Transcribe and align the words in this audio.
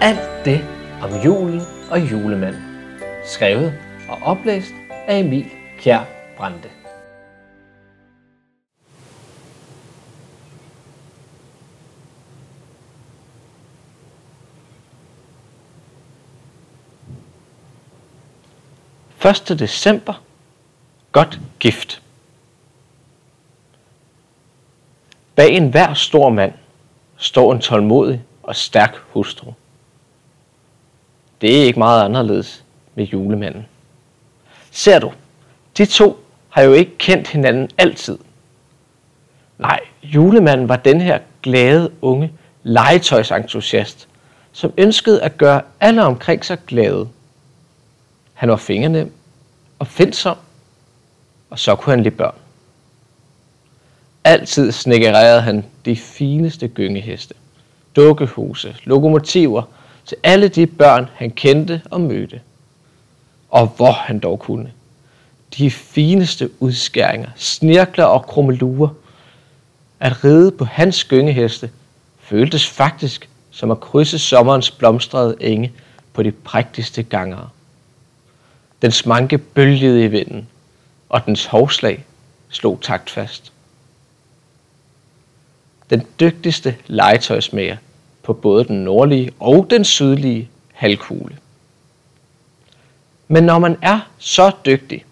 Alt 0.00 0.44
det 0.44 0.64
om 1.02 1.10
julen 1.24 1.60
og 1.90 2.10
julemanden. 2.10 2.62
Skrevet 3.24 3.74
og 4.08 4.18
oplæst 4.22 4.72
af 5.06 5.18
Emil 5.18 5.50
Kjær 5.78 6.04
Brande. 6.36 6.70
Første 19.16 19.58
december. 19.58 20.22
Godt 21.12 21.40
gift. 21.60 22.03
Bag 25.36 25.56
enhver 25.56 25.94
stor 25.94 26.28
mand 26.30 26.52
står 27.16 27.52
en 27.52 27.60
tålmodig 27.60 28.22
og 28.42 28.56
stærk 28.56 28.96
hustru. 29.12 29.52
Det 31.40 31.60
er 31.60 31.64
ikke 31.64 31.78
meget 31.78 32.04
anderledes 32.04 32.64
med 32.94 33.04
julemanden. 33.04 33.66
Ser 34.70 34.98
du, 34.98 35.12
de 35.78 35.86
to 35.86 36.18
har 36.48 36.62
jo 36.62 36.72
ikke 36.72 36.98
kendt 36.98 37.28
hinanden 37.28 37.70
altid. 37.78 38.18
Nej, 39.58 39.80
julemanden 40.02 40.68
var 40.68 40.76
den 40.76 41.00
her 41.00 41.18
glade 41.42 41.90
unge 42.02 42.32
legetøjsentusiast, 42.62 44.08
som 44.52 44.72
ønskede 44.76 45.22
at 45.22 45.38
gøre 45.38 45.62
alle 45.80 46.04
omkring 46.04 46.44
sig 46.44 46.58
glade. 46.66 47.08
Han 48.34 48.48
var 48.48 48.56
fingernem 48.56 49.12
og 49.78 49.86
findsom, 49.86 50.36
og 51.50 51.58
så 51.58 51.76
kunne 51.76 51.90
han 51.90 52.02
lide 52.02 52.14
børn. 52.14 52.34
Altid 54.24 54.72
snekkererede 54.72 55.40
han 55.40 55.64
de 55.84 55.96
fineste 55.96 56.68
gyngeheste, 56.68 57.34
dukkehuse, 57.96 58.76
lokomotiver 58.84 59.62
til 60.06 60.16
alle 60.22 60.48
de 60.48 60.66
børn, 60.66 61.08
han 61.14 61.30
kendte 61.30 61.82
og 61.90 62.00
mødte. 62.00 62.40
Og 63.50 63.66
hvor 63.66 63.92
han 63.92 64.18
dog 64.18 64.38
kunne. 64.38 64.72
De 65.58 65.70
fineste 65.70 66.62
udskæringer, 66.62 67.28
snirkler 67.36 68.04
og 68.04 68.26
krummelurer. 68.26 68.88
At 70.00 70.24
ride 70.24 70.50
på 70.50 70.64
hans 70.64 71.04
gyngeheste 71.04 71.70
føltes 72.20 72.66
faktisk 72.66 73.28
som 73.50 73.70
at 73.70 73.80
krydse 73.80 74.18
sommerens 74.18 74.70
blomstrede 74.70 75.36
enge 75.40 75.72
på 76.12 76.22
de 76.22 76.32
prægtigste 76.32 77.02
gangere. 77.02 77.48
Den 78.82 78.90
smanke 78.90 79.38
bølgede 79.38 80.04
i 80.04 80.06
vinden, 80.06 80.48
og 81.08 81.26
dens 81.26 81.46
hovslag 81.46 82.04
slog 82.48 82.78
taktfast. 82.82 83.53
Den 85.90 86.02
dygtigste 86.20 86.76
legetøjsmager 86.86 87.76
på 88.22 88.32
både 88.32 88.64
den 88.64 88.84
nordlige 88.84 89.32
og 89.40 89.66
den 89.70 89.84
sydlige 89.84 90.48
halvkugle. 90.72 91.36
Men 93.28 93.44
når 93.44 93.58
man 93.58 93.76
er 93.82 94.00
så 94.18 94.50
dygtig, 94.66 95.04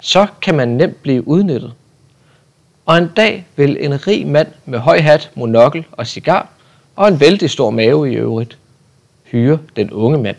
så 0.00 0.26
kan 0.42 0.54
man 0.54 0.68
nemt 0.68 1.02
blive 1.02 1.28
udnyttet. 1.28 1.72
Og 2.86 2.98
en 2.98 3.08
dag 3.16 3.46
vil 3.56 3.84
en 3.84 4.06
rig 4.06 4.26
mand 4.26 4.48
med 4.64 4.78
høj 4.78 5.00
hat, 5.00 5.30
monokkel 5.34 5.84
og 5.92 6.06
cigar 6.06 6.48
og 6.96 7.08
en 7.08 7.20
vældig 7.20 7.50
stor 7.50 7.70
mave 7.70 8.12
i 8.12 8.14
øvrigt 8.14 8.58
hyre 9.24 9.58
den 9.76 9.90
unge 9.90 10.18
mand. 10.18 10.36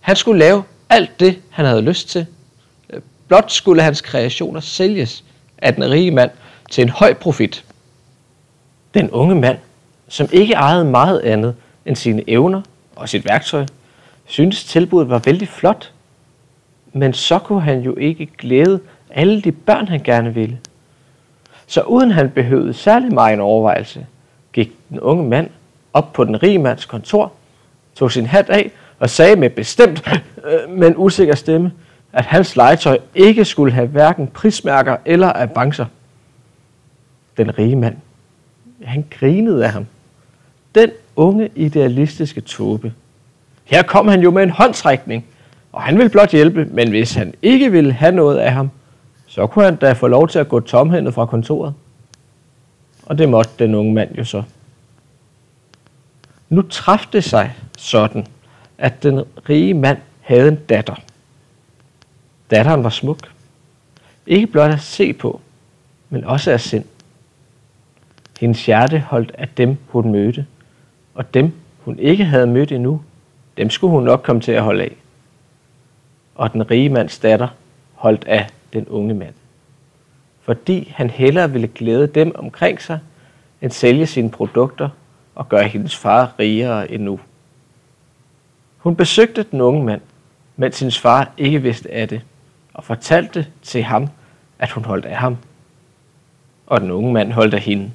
Han 0.00 0.16
skulle 0.16 0.38
lave 0.38 0.62
alt 0.88 1.20
det, 1.20 1.38
han 1.50 1.64
havde 1.64 1.82
lyst 1.82 2.08
til. 2.08 2.26
Blot 3.28 3.52
skulle 3.52 3.82
hans 3.82 4.00
kreationer 4.00 4.60
sælges 4.60 5.24
af 5.58 5.74
den 5.74 5.90
rige 5.90 6.10
mand 6.10 6.30
til 6.70 6.82
en 6.82 6.88
høj 6.88 7.14
profit. 7.14 7.64
Den 8.94 9.10
unge 9.10 9.34
mand 9.34 9.58
som 10.08 10.28
ikke 10.32 10.54
ejede 10.54 10.84
meget 10.84 11.20
andet 11.20 11.54
end 11.86 11.96
sine 11.96 12.30
evner 12.30 12.62
og 12.96 13.08
sit 13.08 13.24
værktøj, 13.24 13.66
syntes 14.26 14.64
tilbuddet 14.64 15.10
var 15.10 15.18
vældig 15.18 15.48
flot. 15.48 15.92
Men 16.92 17.12
så 17.12 17.38
kunne 17.38 17.60
han 17.62 17.80
jo 17.80 17.96
ikke 17.96 18.26
glæde 18.38 18.80
alle 19.10 19.42
de 19.42 19.52
børn, 19.52 19.88
han 19.88 20.00
gerne 20.00 20.34
ville. 20.34 20.58
Så 21.66 21.82
uden 21.82 22.10
han 22.10 22.30
behøvede 22.30 22.74
særlig 22.74 23.14
meget 23.14 23.34
en 23.34 23.40
overvejelse, 23.40 24.06
gik 24.52 24.72
den 24.88 25.00
unge 25.00 25.28
mand 25.28 25.50
op 25.92 26.12
på 26.12 26.24
den 26.24 26.42
rige 26.42 26.58
mands 26.58 26.84
kontor, 26.84 27.32
tog 27.94 28.12
sin 28.12 28.26
hat 28.26 28.50
af 28.50 28.70
og 28.98 29.10
sagde 29.10 29.36
med 29.36 29.50
bestemt, 29.50 30.08
øh, 30.44 30.70
men 30.70 30.94
usikker 30.96 31.34
stemme, 31.34 31.72
at 32.12 32.24
hans 32.24 32.56
legetøj 32.56 32.98
ikke 33.14 33.44
skulle 33.44 33.72
have 33.72 33.86
hverken 33.86 34.26
prismærker 34.26 34.96
eller 35.04 35.32
avancer. 35.32 35.86
Den 37.36 37.58
rige 37.58 37.76
mand, 37.76 37.96
han 38.84 39.04
grinede 39.10 39.64
af 39.64 39.72
ham 39.72 39.86
den 40.74 40.90
unge 41.16 41.50
idealistiske 41.54 42.40
tåbe. 42.40 42.92
Her 43.64 43.82
kom 43.82 44.08
han 44.08 44.20
jo 44.20 44.30
med 44.30 44.42
en 44.42 44.50
håndtrækning, 44.50 45.26
og 45.72 45.82
han 45.82 45.96
ville 45.96 46.10
blot 46.10 46.30
hjælpe, 46.30 46.64
men 46.64 46.90
hvis 46.90 47.14
han 47.14 47.34
ikke 47.42 47.72
ville 47.72 47.92
have 47.92 48.12
noget 48.12 48.36
af 48.36 48.52
ham, 48.52 48.70
så 49.26 49.46
kunne 49.46 49.64
han 49.64 49.76
da 49.76 49.92
få 49.92 50.06
lov 50.06 50.28
til 50.28 50.38
at 50.38 50.48
gå 50.48 50.60
tomhændet 50.60 51.14
fra 51.14 51.26
kontoret. 51.26 51.74
Og 53.06 53.18
det 53.18 53.28
måtte 53.28 53.50
den 53.58 53.74
unge 53.74 53.94
mand 53.94 54.14
jo 54.14 54.24
så. 54.24 54.42
Nu 56.48 56.62
traf 56.62 57.08
det 57.12 57.24
sig 57.24 57.54
sådan, 57.78 58.26
at 58.78 59.02
den 59.02 59.24
rige 59.48 59.74
mand 59.74 59.98
havde 60.20 60.48
en 60.48 60.56
datter. 60.68 60.94
Datteren 62.50 62.84
var 62.84 62.90
smuk. 62.90 63.18
Ikke 64.26 64.46
blot 64.46 64.70
at 64.70 64.80
se 64.80 65.12
på, 65.12 65.40
men 66.10 66.24
også 66.24 66.50
af 66.50 66.60
sind. 66.60 66.84
Hendes 68.40 68.66
hjerte 68.66 68.98
holdt 68.98 69.32
af 69.38 69.48
dem, 69.48 69.76
hun 69.88 70.12
mødte 70.12 70.46
og 71.14 71.34
dem, 71.34 71.52
hun 71.78 71.98
ikke 71.98 72.24
havde 72.24 72.46
mødt 72.46 72.72
endnu, 72.72 73.02
dem 73.56 73.70
skulle 73.70 73.90
hun 73.90 74.02
nok 74.02 74.22
komme 74.22 74.42
til 74.42 74.52
at 74.52 74.62
holde 74.62 74.82
af. 74.82 74.96
Og 76.34 76.52
den 76.52 76.70
rige 76.70 76.88
mands 76.88 77.18
datter 77.18 77.48
holdt 77.94 78.24
af 78.24 78.48
den 78.72 78.88
unge 78.88 79.14
mand. 79.14 79.34
Fordi 80.42 80.92
han 80.96 81.10
hellere 81.10 81.50
ville 81.50 81.68
glæde 81.68 82.06
dem 82.06 82.32
omkring 82.34 82.82
sig, 82.82 82.98
end 83.62 83.70
sælge 83.70 84.06
sine 84.06 84.30
produkter 84.30 84.88
og 85.34 85.48
gøre 85.48 85.68
hendes 85.68 85.96
far 85.96 86.34
rigere 86.38 86.90
endnu. 86.90 87.20
Hun 88.78 88.96
besøgte 88.96 89.42
den 89.42 89.60
unge 89.60 89.84
mand, 89.84 90.00
mens 90.56 90.80
hendes 90.80 90.98
far 90.98 91.32
ikke 91.36 91.62
vidste 91.62 91.92
af 91.92 92.08
det, 92.08 92.20
og 92.74 92.84
fortalte 92.84 93.46
til 93.62 93.82
ham, 93.82 94.08
at 94.58 94.70
hun 94.70 94.84
holdt 94.84 95.04
af 95.04 95.16
ham. 95.16 95.36
Og 96.66 96.80
den 96.80 96.90
unge 96.90 97.12
mand 97.12 97.32
holdt 97.32 97.54
af 97.54 97.60
hende 97.60 97.90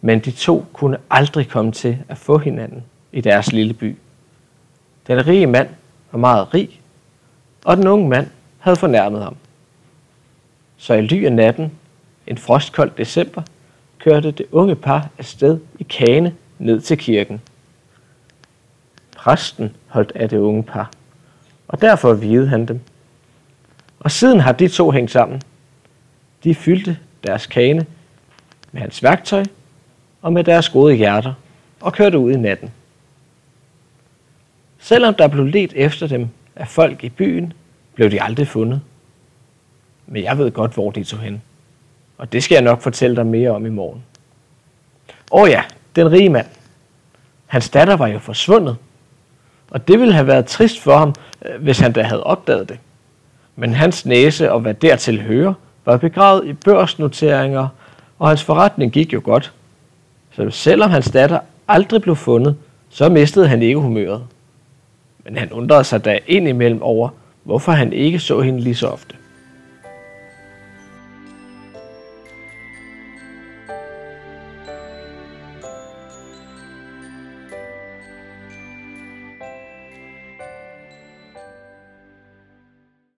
men 0.00 0.20
de 0.20 0.30
to 0.30 0.66
kunne 0.72 0.98
aldrig 1.10 1.48
komme 1.48 1.72
til 1.72 1.98
at 2.08 2.18
få 2.18 2.38
hinanden 2.38 2.84
i 3.12 3.20
deres 3.20 3.52
lille 3.52 3.74
by. 3.74 3.96
Den 5.06 5.26
rige 5.26 5.46
mand 5.46 5.68
var 6.12 6.18
meget 6.18 6.54
rig, 6.54 6.80
og 7.64 7.76
den 7.76 7.86
unge 7.86 8.08
mand 8.08 8.30
havde 8.58 8.76
fornærmet 8.76 9.22
ham. 9.22 9.36
Så 10.76 10.94
i 10.94 11.00
ly 11.00 11.24
af 11.24 11.32
natten, 11.32 11.72
en 12.26 12.38
frostkold 12.38 12.90
december, 12.98 13.42
kørte 13.98 14.30
det 14.30 14.46
unge 14.52 14.76
par 14.76 15.08
afsted 15.18 15.60
i 15.78 15.82
kane 15.82 16.34
ned 16.58 16.80
til 16.80 16.98
kirken. 16.98 17.40
Præsten 19.16 19.76
holdt 19.86 20.12
af 20.14 20.28
det 20.28 20.38
unge 20.38 20.62
par, 20.62 20.90
og 21.68 21.80
derfor 21.80 22.14
videde 22.14 22.48
han 22.48 22.66
dem. 22.66 22.80
Og 24.00 24.10
siden 24.10 24.40
har 24.40 24.52
de 24.52 24.68
to 24.68 24.90
hængt 24.90 25.10
sammen. 25.10 25.42
De 26.44 26.54
fyldte 26.54 26.98
deres 27.26 27.46
kane 27.46 27.86
med 28.72 28.80
hans 28.80 29.02
værktøj 29.02 29.44
og 30.26 30.32
med 30.32 30.44
deres 30.44 30.68
gode 30.68 30.94
hjerter 30.94 31.32
og 31.80 31.92
kørte 31.92 32.18
ud 32.18 32.32
i 32.32 32.36
natten. 32.36 32.70
Selvom 34.78 35.14
der 35.14 35.28
blev 35.28 35.44
let 35.44 35.72
efter 35.76 36.06
dem 36.06 36.28
af 36.56 36.68
folk 36.68 37.04
i 37.04 37.08
byen, 37.08 37.52
blev 37.94 38.10
de 38.10 38.22
aldrig 38.22 38.48
fundet. 38.48 38.80
Men 40.06 40.22
jeg 40.22 40.38
ved 40.38 40.50
godt, 40.50 40.74
hvor 40.74 40.90
de 40.90 41.04
tog 41.04 41.20
hen. 41.20 41.42
Og 42.18 42.32
det 42.32 42.42
skal 42.42 42.54
jeg 42.54 42.62
nok 42.62 42.80
fortælle 42.80 43.16
dig 43.16 43.26
mere 43.26 43.50
om 43.50 43.66
i 43.66 43.70
morgen. 43.70 44.04
Åh 45.32 45.48
ja, 45.48 45.62
den 45.96 46.12
rige 46.12 46.28
mand. 46.28 46.46
Hans 47.46 47.68
datter 47.68 47.96
var 47.96 48.06
jo 48.06 48.18
forsvundet. 48.18 48.76
Og 49.70 49.88
det 49.88 50.00
ville 50.00 50.14
have 50.14 50.26
været 50.26 50.46
trist 50.46 50.80
for 50.80 50.96
ham, 50.96 51.14
øh, 51.44 51.62
hvis 51.62 51.78
han 51.78 51.92
da 51.92 52.02
havde 52.02 52.24
opdaget 52.24 52.68
det. 52.68 52.78
Men 53.56 53.74
hans 53.74 54.06
næse 54.06 54.52
og 54.52 54.60
hvad 54.60 54.74
dertil 54.74 55.22
hører, 55.22 55.54
var 55.84 55.96
begravet 55.96 56.46
i 56.46 56.52
børsnoteringer, 56.52 57.68
og 58.18 58.28
hans 58.28 58.44
forretning 58.44 58.92
gik 58.92 59.12
jo 59.12 59.20
godt. 59.24 59.52
Så 60.36 60.50
selvom 60.50 60.90
hans 60.90 61.10
datter 61.10 61.38
aldrig 61.68 62.02
blev 62.02 62.16
fundet, 62.16 62.56
så 62.88 63.08
mistede 63.08 63.48
han 63.48 63.62
ikke 63.62 63.80
humøret. 63.80 64.22
Men 65.24 65.36
han 65.36 65.52
undrede 65.52 65.84
sig 65.84 66.04
da 66.04 66.18
indimellem 66.26 66.82
over, 66.82 67.08
hvorfor 67.42 67.72
han 67.72 67.92
ikke 67.92 68.18
så 68.18 68.40
hende 68.40 68.60
lige 68.60 68.74
så 68.74 68.86
ofte. 68.86 69.14